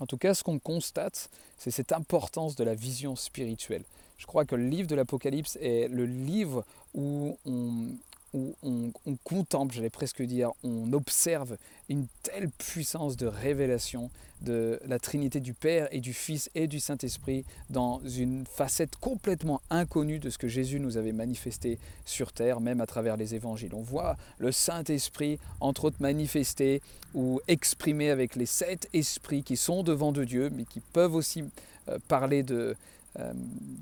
En 0.00 0.06
tout 0.06 0.18
cas, 0.18 0.34
ce 0.34 0.44
qu'on 0.44 0.58
constate, 0.58 1.30
c'est 1.56 1.70
cette 1.70 1.92
importance 1.92 2.54
de 2.54 2.64
la 2.64 2.74
vision 2.74 3.16
spirituelle. 3.16 3.82
Je 4.16 4.26
crois 4.26 4.44
que 4.44 4.54
le 4.54 4.68
livre 4.68 4.88
de 4.88 4.94
l'Apocalypse 4.94 5.56
est 5.60 5.88
le 5.88 6.04
livre 6.04 6.64
où 6.94 7.38
on, 7.46 7.88
où 8.34 8.54
on, 8.62 8.92
contemple, 9.24 9.74
j'allais 9.74 9.90
presque 9.90 10.22
dire, 10.22 10.50
on 10.62 10.92
observe 10.92 11.56
une 11.88 12.06
telle 12.22 12.50
puissance 12.50 13.16
de 13.16 13.26
révélation 13.26 14.10
de 14.42 14.78
la 14.86 14.98
Trinité 14.98 15.40
du 15.40 15.54
Père 15.54 15.88
et 15.90 16.00
du 16.00 16.12
Fils 16.12 16.48
et 16.54 16.66
du 16.66 16.78
Saint-Esprit 16.78 17.44
dans 17.70 18.00
une 18.00 18.46
facette 18.46 18.94
complètement 18.96 19.60
inconnue 19.70 20.18
de 20.18 20.30
ce 20.30 20.38
que 20.38 20.46
Jésus 20.46 20.78
nous 20.78 20.96
avait 20.96 21.12
manifesté 21.12 21.78
sur 22.04 22.32
terre, 22.32 22.60
même 22.60 22.80
à 22.80 22.86
travers 22.86 23.16
les 23.16 23.34
évangiles. 23.34 23.74
On 23.74 23.82
voit 23.82 24.16
le 24.38 24.52
Saint-Esprit, 24.52 25.38
entre 25.60 25.86
autres, 25.86 25.96
manifesté 26.00 26.82
ou 27.14 27.40
exprimé 27.48 28.10
avec 28.10 28.36
les 28.36 28.46
sept 28.46 28.88
esprits 28.92 29.42
qui 29.42 29.56
sont 29.56 29.82
devant 29.82 30.12
de 30.12 30.24
Dieu, 30.24 30.50
mais 30.54 30.64
qui 30.64 30.80
peuvent 30.80 31.14
aussi 31.14 31.42
euh, 31.88 31.98
parler 32.06 32.42
de, 32.42 32.76
euh, 33.18 33.32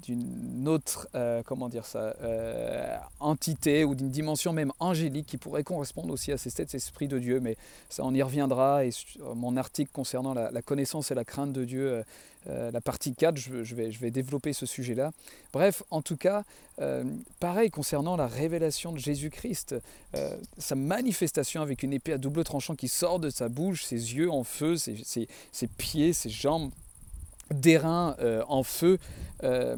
d'une 0.02 0.66
autre, 0.68 1.08
euh, 1.14 1.42
comment 1.44 1.68
dire 1.68 1.84
ça, 1.84 2.14
euh, 2.22 2.96
entité 3.20 3.84
ou 3.84 3.94
d'une 3.94 4.10
dimension 4.10 4.52
même 4.52 4.72
angélique 4.78 5.26
qui 5.26 5.36
pourrait 5.36 5.64
correspondre 5.64 6.12
aussi 6.12 6.32
à 6.32 6.38
ces 6.38 6.48
sept 6.48 6.74
esprits 6.74 7.08
de 7.08 7.18
Dieu. 7.18 7.40
Mais 7.40 7.56
ça, 7.90 8.02
on 8.04 8.14
y 8.14 8.22
reviendra. 8.22 8.84
Et 8.84 8.90
mon 9.34 9.56
article 9.56 9.90
concernant 9.92 10.32
la, 10.32 10.62
connaissance 10.62 11.10
et 11.10 11.14
la 11.14 11.24
crainte 11.24 11.52
de 11.52 11.64
Dieu, 11.64 12.04
la 12.46 12.80
partie 12.80 13.14
4, 13.14 13.36
je, 13.36 13.74
vais, 13.74 13.90
je 13.90 13.98
vais 13.98 14.10
développer 14.10 14.52
ce 14.52 14.64
sujet-là. 14.64 15.10
Bref, 15.52 15.82
en 15.90 16.02
tout 16.02 16.16
cas, 16.16 16.44
pareil 17.40 17.70
concernant 17.70 18.16
la 18.16 18.28
révélation 18.28 18.92
de 18.92 18.98
Jésus-Christ, 18.98 19.74
sa 20.56 20.74
manifestation 20.76 21.62
avec 21.62 21.82
une 21.82 21.92
épée 21.92 22.12
à 22.12 22.18
double 22.18 22.44
tranchant 22.44 22.76
qui 22.76 22.88
sort 22.88 23.18
de 23.18 23.30
sa 23.30 23.48
bouche, 23.48 23.84
ses 23.84 24.14
yeux 24.14 24.30
en 24.30 24.44
feu, 24.44 24.76
ses, 24.76 24.96
ses 25.04 25.66
pieds, 25.66 26.12
ses 26.12 26.30
jambes 26.30 26.70
d'airain 27.50 28.16
euh, 28.20 28.42
en 28.48 28.62
feu. 28.62 28.98
Euh, 29.44 29.76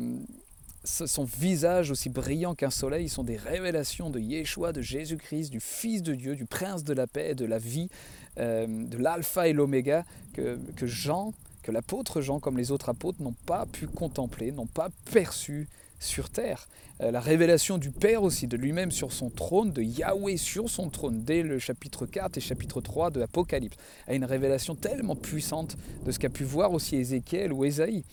son 0.85 1.25
visage 1.25 1.91
aussi 1.91 2.09
brillant 2.09 2.55
qu'un 2.55 2.71
soleil 2.71 3.11
sont 3.11 3.25
des 3.25 3.37
révélations 3.37 4.09
de 4.09 4.21
Yeshua, 4.21 4.73
de 4.73 4.81
Jésus-Christ, 4.81 5.51
du 5.51 5.61
Fils 5.61 6.03
de 6.03 6.15
Dieu, 6.15 6.35
du 6.35 6.47
Prince 6.47 6.83
de 6.83 6.95
la 6.95 7.07
paix, 7.07 7.35
de 7.35 7.45
la 7.45 7.59
vie, 7.59 7.91
euh, 8.39 8.67
de 8.67 8.97
l'alpha 8.97 9.49
et 9.49 9.53
l'oméga, 9.53 10.05
que 10.35 10.87
Jean, 10.87 11.35
que 11.63 11.73
l'apôtre 11.73 12.23
Jean, 12.23 12.41
comme 12.41 12.57
les 12.57 12.71
autres 12.71 12.89
apôtres, 12.89 13.21
n'ont 13.21 13.35
pas 13.45 13.67
pu 13.67 13.87
contempler, 13.87 14.53
n'ont 14.53 14.67
pas 14.67 14.89
perçu 15.13 15.69
sur 15.99 16.31
terre. 16.31 16.69
Euh, 17.01 17.11
la 17.11 17.21
révélation 17.21 17.79
du 17.79 17.91
Père 17.91 18.23
aussi, 18.23 18.47
de 18.47 18.57
lui-même 18.57 18.91
sur 18.91 19.13
son 19.13 19.31
trône, 19.31 19.73
de 19.73 19.83
Yahweh 19.83 20.37
sur 20.37 20.69
son 20.69 20.91
trône, 20.91 21.23
dès 21.23 21.43
le 21.43 21.59
chapitre 21.59 22.07
4 22.07 22.39
et 22.39 22.41
chapitre 22.41 22.81
3 22.81 23.11
de 23.11 23.21
l'Apocalypse, 23.21 23.77
a 24.09 24.15
une 24.15 24.25
révélation 24.25 24.75
tellement 24.75 25.15
puissante 25.15 25.77
de 26.05 26.11
ce 26.11 26.19
qu'a 26.19 26.29
pu 26.29 26.45
voir 26.45 26.73
aussi 26.73 26.97
Ézéchiel 26.97 27.53
ou 27.53 27.65
Ésaïe. 27.65 28.05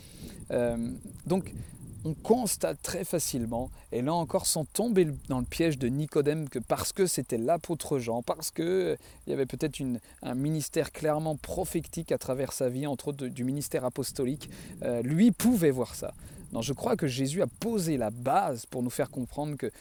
Euh, 0.51 0.77
donc, 1.25 1.51
on 2.08 2.13
constate 2.13 2.80
très 2.84 3.04
facilement, 3.04 3.72
et 3.92 4.04
là 4.04 4.13
encore 4.13 4.46
sans 4.46 4.63
tomber 4.63 5.08
dans 5.27 5.39
le 5.39 5.46
piège 5.46 5.80
de 5.80 5.88
Nicodème, 5.88 6.48
que 6.48 6.60
parce 6.60 6.94
que 6.94 7.08
c'était 7.08 7.39
l'apôtre 7.39 7.98
Jean, 7.98 8.22
parce 8.22 8.51
qu'il 8.51 8.65
euh, 8.65 8.96
y 9.25 9.34
avait 9.34 9.48
peut-être 9.48 9.82
un 10.22 10.36
ministère 10.36 10.92
clairement 10.92 11.36
prophétique 11.36 12.12
à 12.12 12.20
travers 12.20 12.54
sa 12.54 12.70
vie, 12.70 12.86
entre 12.86 13.08
autres 13.08 13.25
du 13.25 13.44
ministère 13.44 13.84
apostolique, 13.84 14.51
lui 15.01 15.32
pouvait 15.32 15.72
voir 15.72 15.96
ça. 15.96 16.13
Je 16.62 16.74
crois 16.74 16.96
que 16.96 17.08
Jésus 17.08 17.42
a 17.42 17.48
posé 17.48 17.98
la 17.98 18.10
base 18.10 18.66
pour 18.66 18.84
nous 18.84 18.90
faire 18.90 19.10
comprendre 19.10 19.56
que 19.58 19.72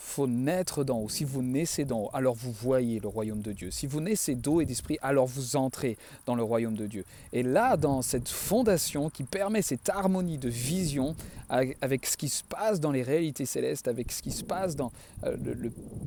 faut 0.00 0.26
naître 0.26 0.82
d'en 0.82 0.98
haut. 0.98 1.08
Si 1.08 1.24
vous 1.24 1.42
naissez 1.42 1.84
d'en 1.84 2.04
haut, 2.04 2.10
alors 2.12 2.34
vous 2.34 2.52
voyez 2.52 3.00
le 3.00 3.08
royaume 3.08 3.42
de 3.42 3.52
Dieu. 3.52 3.70
Si 3.70 3.86
vous 3.86 4.00
naissez 4.00 4.34
d'eau 4.34 4.60
et 4.60 4.64
d'esprit, 4.64 4.98
alors 5.02 5.26
vous 5.26 5.56
entrez 5.56 5.96
dans 6.26 6.34
le 6.34 6.42
royaume 6.42 6.74
de 6.74 6.86
Dieu. 6.86 7.04
Et 7.32 7.42
là, 7.42 7.76
dans 7.76 8.02
cette 8.02 8.28
fondation 8.28 9.10
qui 9.10 9.24
permet 9.24 9.62
cette 9.62 9.88
harmonie 9.88 10.38
de 10.38 10.48
vision 10.48 11.14
avec 11.48 12.06
ce 12.06 12.16
qui 12.16 12.28
se 12.28 12.42
passe 12.44 12.80
dans 12.80 12.92
les 12.92 13.02
réalités 13.02 13.44
célestes, 13.44 13.88
avec 13.88 14.12
ce 14.12 14.22
qui 14.22 14.30
se 14.30 14.44
passe 14.44 14.76
dans 14.76 14.92
euh, 15.24 15.36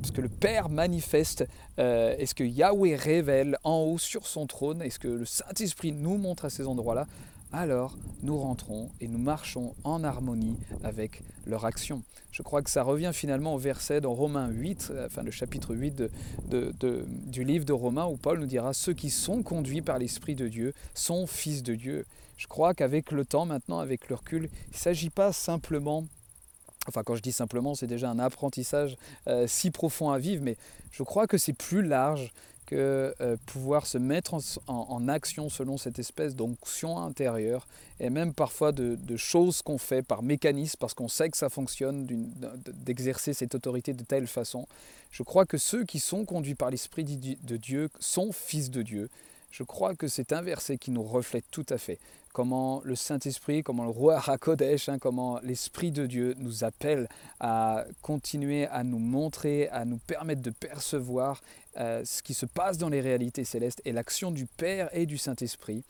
ce 0.02 0.10
que 0.10 0.22
le 0.22 0.28
Père 0.28 0.68
manifeste, 0.70 1.44
euh, 1.78 2.16
et 2.18 2.26
ce 2.26 2.34
que 2.34 2.44
Yahweh 2.44 2.96
révèle 2.96 3.58
en 3.62 3.80
haut 3.80 3.98
sur 3.98 4.26
son 4.26 4.46
trône, 4.46 4.82
et 4.82 4.90
ce 4.90 4.98
que 4.98 5.08
le 5.08 5.26
Saint-Esprit 5.26 5.92
nous 5.92 6.16
montre 6.16 6.46
à 6.46 6.50
ces 6.50 6.66
endroits-là, 6.66 7.06
alors 7.54 7.96
nous 8.22 8.38
rentrons 8.38 8.90
et 9.00 9.08
nous 9.08 9.18
marchons 9.18 9.74
en 9.84 10.02
harmonie 10.02 10.56
avec 10.82 11.22
leur 11.46 11.64
action. 11.64 12.02
Je 12.32 12.42
crois 12.42 12.62
que 12.62 12.70
ça 12.70 12.82
revient 12.82 13.12
finalement 13.12 13.54
au 13.54 13.58
verset 13.58 14.00
dans 14.00 14.12
Romains 14.12 14.48
8, 14.48 14.92
enfin 15.06 15.22
le 15.22 15.30
chapitre 15.30 15.74
8 15.74 16.02
du 16.50 17.44
livre 17.44 17.64
de 17.64 17.72
Romains, 17.72 18.06
où 18.06 18.16
Paul 18.16 18.40
nous 18.40 18.46
dira 18.46 18.74
Ceux 18.74 18.92
qui 18.92 19.10
sont 19.10 19.42
conduits 19.42 19.82
par 19.82 19.98
l'Esprit 19.98 20.34
de 20.34 20.48
Dieu 20.48 20.74
sont 20.94 21.26
fils 21.26 21.62
de 21.62 21.74
Dieu. 21.74 22.06
Je 22.36 22.48
crois 22.48 22.74
qu'avec 22.74 23.12
le 23.12 23.24
temps, 23.24 23.46
maintenant, 23.46 23.78
avec 23.78 24.08
le 24.08 24.16
recul, 24.16 24.48
il 24.68 24.74
ne 24.74 24.78
s'agit 24.78 25.10
pas 25.10 25.32
simplement 25.32 26.04
Enfin, 26.86 27.02
quand 27.02 27.14
je 27.16 27.22
dis 27.22 27.32
simplement, 27.32 27.74
c'est 27.74 27.86
déjà 27.86 28.10
un 28.10 28.18
apprentissage 28.18 28.96
euh, 29.26 29.46
si 29.46 29.70
profond 29.70 30.10
à 30.10 30.18
vivre, 30.18 30.42
mais 30.44 30.56
je 30.92 31.02
crois 31.02 31.26
que 31.26 31.38
c'est 31.38 31.54
plus 31.54 31.82
large 31.82 32.30
que 32.66 33.14
euh, 33.20 33.36
pouvoir 33.46 33.86
se 33.86 33.98
mettre 33.98 34.34
en, 34.66 35.08
action 35.08 35.48
selon 35.48 35.76
cette 35.76 35.98
espèce 35.98 36.34
d'onction 36.34 36.98
intérieure 36.98 37.66
et 38.00 38.10
même 38.10 38.32
parfois 38.32 38.72
de, 38.72 39.16
choses 39.16 39.62
qu'on 39.62 39.78
fait 39.78 40.02
par 40.02 40.22
mécanisme 40.22 40.76
parce 40.80 40.94
qu'on 40.94 41.08
sait 41.08 41.28
que 41.28 41.36
ça 41.36 41.48
fonctionne 41.48 42.06
d'exercer 42.66 43.34
cette 43.34 43.54
autorité 43.54 43.92
de 43.92 44.02
telle 44.02 44.26
façon. 44.26 44.66
Je 45.10 45.22
crois 45.22 45.46
que 45.46 45.58
ceux 45.58 45.84
qui 45.84 46.00
sont 46.00 46.24
conduits 46.24 46.54
par 46.54 46.70
l'Esprit 46.70 47.04
de 47.04 47.56
Dieu 47.56 47.90
sont 48.00 48.32
fils 48.32 48.70
de 48.70 48.82
Dieu. 48.82 49.10
Je 49.56 49.62
crois 49.62 49.94
que 49.94 50.08
c'est 50.08 50.32
un 50.32 50.42
verset 50.42 50.78
qui 50.78 50.90
nous 50.90 51.04
reflète 51.04 51.44
tout 51.52 51.66
à 51.68 51.78
fait 51.78 52.00
comment 52.32 52.82
le 52.82 52.96
Saint-Esprit, 52.96 53.62
comment 53.62 53.84
le 53.84 53.90
roi 53.90 54.20
Hakodesh, 54.26 54.88
hein, 54.88 54.98
comment 54.98 55.38
l'Esprit 55.44 55.92
de 55.92 56.06
Dieu 56.06 56.34
nous 56.38 56.64
appelle 56.64 57.08
à 57.38 57.84
continuer 58.02 58.66
à 58.66 58.82
nous 58.82 58.98
montrer, 58.98 59.68
à 59.68 59.84
nous 59.84 59.98
permettre 59.98 60.42
de 60.42 60.50
percevoir 60.50 61.40
euh, 61.76 62.04
ce 62.04 62.24
qui 62.24 62.34
se 62.34 62.46
passe 62.46 62.78
dans 62.78 62.88
les 62.88 63.00
réalités 63.00 63.44
célestes 63.44 63.80
et 63.84 63.92
l'action 63.92 64.32
du 64.32 64.46
Père 64.46 64.88
et 64.92 65.06
du 65.06 65.18
Saint-Esprit. 65.18 65.84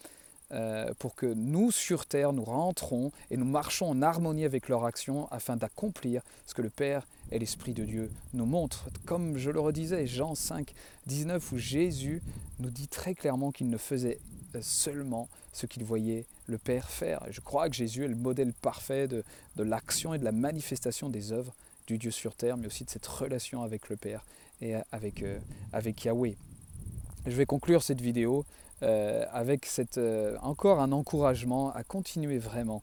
Euh, 0.53 0.93
pour 0.99 1.15
que 1.15 1.27
nous, 1.27 1.71
sur 1.71 2.07
terre, 2.07 2.33
nous 2.33 2.45
rentrons 2.45 3.13
et 3.31 3.37
nous 3.37 3.47
marchons 3.47 3.89
en 3.89 4.03
harmonie 4.03 4.45
avec 4.45 4.69
leur 4.69 4.85
action 4.85 5.27
afin 5.31 5.57
d'accomplir 5.57 6.23
ce 6.47 6.55
que 6.55 6.63
le 6.63 6.71
Père 6.71 7.07
et 7.33 7.39
l'Esprit 7.39 7.73
de 7.73 7.85
Dieu 7.85 8.11
nous 8.35 8.45
montrent. 8.45 8.89
Comme 9.07 9.39
je 9.39 9.51
le 9.51 9.59
redisais, 9.59 10.07
Jean 10.07 10.35
5, 10.35 10.75
19, 11.07 11.53
où 11.53 11.59
Jésus 11.59 12.23
nous 12.61 12.71
dit 12.71 12.89
très 12.89 13.15
clairement 13.15 13.53
qu'il 13.53 13.71
ne 13.71 13.79
faisait 13.79 14.19
seulement 14.61 15.29
ce 15.53 15.67
qu'il 15.67 15.85
voyait 15.85 16.27
le 16.47 16.59
Père 16.59 16.91
faire. 16.91 17.25
je 17.31 17.41
crois 17.41 17.69
que 17.69 17.75
Jésus 17.75 18.05
est 18.05 18.09
le 18.09 18.15
modèle 18.15 18.53
parfait 18.53 19.09
de, 19.09 19.25
l'action 19.57 20.15
et 20.15 20.19
de 20.19 20.25
la 20.25 20.33
manifestation 20.33 21.09
des 21.09 21.33
œuvres 21.33 21.55
du 21.87 21.99
Dieu 21.99 22.11
sur 22.11 22.35
terre, 22.35 22.57
mais 22.57 22.67
aussi 22.67 22.85
de 22.85 22.91
cette 22.91 23.07
relation 23.07 23.63
avec 23.63 23.89
le 23.89 23.97
Père 23.97 24.25
et 24.61 24.77
euh, 24.77 24.81
avec 25.73 26.05
Yahweh. 26.05 26.37
Je 27.27 27.33
vais 27.33 27.47
conclure 27.47 27.83
cette 27.83 28.01
vidéo 28.01 28.45
euh, 28.85 29.25
avec 29.33 29.67
euh, 29.97 30.37
encore 30.43 30.81
un 30.81 30.93
encouragement 30.93 31.73
à 31.75 31.83
continuer 31.83 32.39
vraiment 32.39 32.83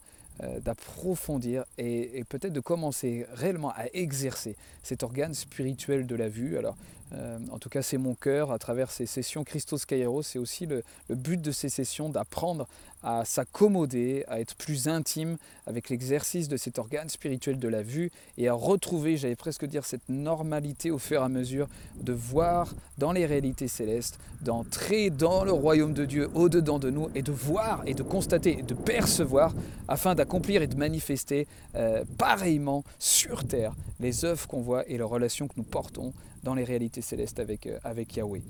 d'approfondir 0.64 1.66
et, 1.78 2.18
et 2.18 2.24
peut-être 2.24 2.54
de 2.54 2.62
commencer 2.62 3.28
réellement 3.36 3.70
à 3.76 3.86
exercer 3.94 4.56
cet 4.82 5.04
organe 5.04 5.36
spirituel 5.36 6.08
de 6.08 6.16
la 6.16 6.30
vue. 6.30 6.58
Alors, 6.58 6.76
euh, 7.14 7.38
en 7.52 7.60
tout 7.60 7.70
cas, 7.70 7.82
c'est 7.82 7.98
mon 7.98 8.16
cœur 8.16 8.52
à 8.52 8.60
travers 8.60 8.92
ces 8.92 9.06
sessions 9.06 9.44
Christos 9.44 9.86
Kairos. 9.86 10.24
C'est 10.24 10.40
aussi 10.40 10.66
le, 10.66 10.84
but 11.10 11.42
de 11.42 11.52
ces 11.52 11.70
sessions 11.70 12.10
d'apprendre 12.10 12.68
à 13.04 13.26
s'accommoder, 13.26 14.24
à 14.28 14.40
être 14.40 14.56
plus 14.56 14.88
intime 14.88 15.38
avec 15.66 15.90
l'exercice 15.90 16.48
de 16.48 16.56
cet 16.56 16.78
organe 16.78 17.10
spirituel 17.10 17.58
de 17.58 17.68
la 17.68 17.82
vue 17.82 18.12
et 18.38 18.48
à 18.48 18.54
retrouver, 18.54 19.18
j'allais 19.18 19.36
presque 19.36 19.66
dire, 19.66 19.86
cette 19.86 20.08
normalité 20.08 20.92
au 20.92 21.00
fur 21.00 21.22
et 21.22 21.26
à 21.26 21.30
mesure 21.30 21.68
de 22.00 22.14
voir 22.14 22.74
dans 23.00 23.12
les 23.12 23.26
réalités 23.26 23.68
célestes, 23.68 24.20
d'entrer 24.42 25.10
dans 25.10 25.44
le 25.44 25.52
royaume 25.52 25.94
de 25.94 26.06
Dieu 26.06 26.30
au-dedans 26.36 26.78
de 26.78 26.92
nous 26.92 27.10
et 27.16 27.24
de 27.24 27.32
voir 27.32 27.82
et 27.88 27.96
de 27.96 28.04
constater 28.04 28.60
et 28.60 28.64
de 28.64 28.76
percevoir 28.76 29.54
afin 29.88 30.14
d'accomplir 30.14 30.62
et 30.62 30.68
de 30.68 30.76
manifester 30.76 31.48
euh, 31.76 32.04
pareillement 32.20 32.84
sur 33.00 33.46
terre 33.46 33.74
les 34.00 34.26
œuvres 34.26 34.48
qu'on 34.48 34.62
voit 34.62 34.88
et 34.88 34.98
les 34.98 35.04
relations 35.04 35.48
que 35.48 35.54
nous 35.58 35.64
portons 35.64 36.14
dans 36.44 36.54
les 36.54 36.64
réalités 36.64 37.02
célestes 37.02 37.40
avec, 37.40 37.68
euh, 37.68 37.80
avec 37.84 38.16
Yahweh. 38.16 38.42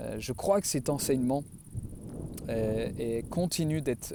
Euh, 0.00 0.16
je 0.18 0.32
crois 0.32 0.60
que 0.60 0.66
cet 0.66 0.88
enseignement 0.88 1.44
euh, 2.48 3.22
continue 3.30 3.80
d'être, 3.80 4.14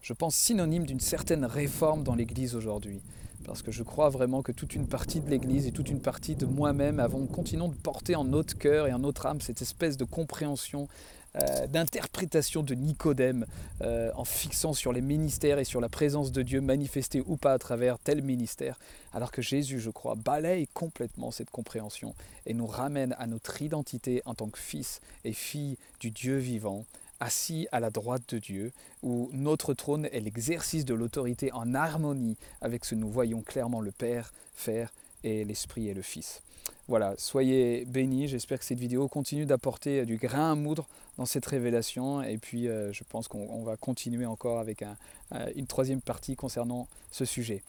je 0.00 0.12
pense, 0.12 0.34
synonyme 0.34 0.86
d'une 0.86 1.00
certaine 1.00 1.44
réforme 1.44 2.02
dans 2.02 2.14
l'Église 2.14 2.54
aujourd'hui. 2.54 3.00
Parce 3.44 3.60
que 3.60 3.70
je 3.70 3.82
crois 3.82 4.08
vraiment 4.08 4.40
que 4.40 4.52
toute 4.52 4.74
une 4.74 4.86
partie 4.86 5.20
de 5.20 5.28
l'Église 5.28 5.66
et 5.66 5.72
toute 5.72 5.90
une 5.90 6.00
partie 6.00 6.34
de 6.34 6.46
moi-même 6.46 6.98
avons, 6.98 7.26
continuons 7.26 7.68
de 7.68 7.74
porter 7.74 8.16
en 8.16 8.24
notre 8.24 8.56
cœur 8.56 8.86
et 8.86 8.92
en 8.94 8.98
notre 8.98 9.26
âme 9.26 9.42
cette 9.42 9.60
espèce 9.60 9.98
de 9.98 10.04
compréhension 10.04 10.88
euh, 11.36 11.66
d'interprétation 11.66 12.62
de 12.62 12.74
Nicodème 12.74 13.44
euh, 13.82 14.12
en 14.14 14.24
fixant 14.24 14.72
sur 14.72 14.92
les 14.92 15.00
ministères 15.00 15.58
et 15.58 15.64
sur 15.64 15.80
la 15.80 15.88
présence 15.88 16.30
de 16.30 16.42
Dieu 16.42 16.60
manifestée 16.60 17.22
ou 17.26 17.36
pas 17.36 17.52
à 17.52 17.58
travers 17.58 17.98
tel 17.98 18.22
ministère, 18.22 18.78
alors 19.12 19.32
que 19.32 19.42
Jésus, 19.42 19.80
je 19.80 19.90
crois, 19.90 20.14
balaye 20.14 20.68
complètement 20.74 21.32
cette 21.32 21.50
compréhension 21.50 22.14
et 22.46 22.54
nous 22.54 22.68
ramène 22.68 23.16
à 23.18 23.26
notre 23.26 23.60
identité 23.62 24.22
en 24.26 24.34
tant 24.34 24.48
que 24.48 24.60
fils 24.60 25.00
et 25.24 25.32
fille 25.32 25.76
du 25.98 26.12
Dieu 26.12 26.36
vivant, 26.36 26.84
assis 27.18 27.66
à 27.72 27.80
la 27.80 27.90
droite 27.90 28.22
de 28.28 28.38
Dieu, 28.38 28.72
où 29.02 29.28
notre 29.32 29.74
trône 29.74 30.06
est 30.12 30.20
l'exercice 30.20 30.84
de 30.84 30.94
l'autorité 30.94 31.50
en 31.52 31.74
harmonie 31.74 32.36
avec 32.60 32.84
ce 32.84 32.90
que 32.90 33.00
nous 33.00 33.10
voyons 33.10 33.42
clairement 33.42 33.80
le 33.80 33.90
Père 33.90 34.32
faire 34.54 34.92
et 35.24 35.44
l'Esprit 35.44 35.88
et 35.88 35.94
le 35.94 36.02
Fils. 36.02 36.42
Voilà, 36.86 37.14
soyez 37.16 37.84
bénis, 37.86 38.28
j'espère 38.28 38.58
que 38.58 38.64
cette 38.64 38.78
vidéo 38.78 39.08
continue 39.08 39.46
d'apporter 39.46 40.04
du 40.04 40.16
grain 40.16 40.52
à 40.52 40.54
moudre 40.54 40.86
dans 41.16 41.24
cette 41.24 41.46
révélation 41.46 42.22
et 42.22 42.36
puis 42.36 42.68
euh, 42.68 42.92
je 42.92 43.04
pense 43.04 43.26
qu'on 43.26 43.62
va 43.62 43.76
continuer 43.76 44.26
encore 44.26 44.58
avec 44.58 44.82
un, 44.82 44.96
une 45.56 45.66
troisième 45.66 46.02
partie 46.02 46.36
concernant 46.36 46.86
ce 47.10 47.24
sujet. 47.24 47.62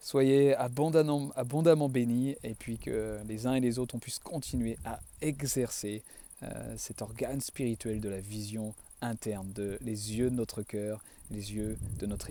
Soyez 0.00 0.54
abondamment, 0.54 1.88
bénis 1.88 2.36
et 2.42 2.54
puis 2.54 2.78
que 2.78 3.18
les 3.26 3.46
uns 3.46 3.54
et 3.54 3.60
les 3.60 3.78
autres 3.78 3.94
on 3.94 3.98
puisse 3.98 4.18
continuer 4.18 4.78
à 4.84 5.00
exercer 5.20 6.02
euh, 6.42 6.74
cet 6.76 7.02
organe 7.02 7.40
spirituel 7.40 8.00
de 8.00 8.08
la 8.08 8.20
vision 8.20 8.74
interne, 9.00 9.50
de 9.52 9.78
les 9.80 10.16
yeux 10.16 10.30
de 10.30 10.36
notre 10.36 10.62
cœur, 10.62 11.02
les 11.30 11.54
yeux 11.54 11.78
de 11.98 12.06
notre 12.06 12.30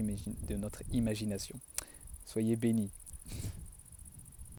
imagination. 0.91 1.59
Soyez 2.25 2.55
bénis. 2.55 2.91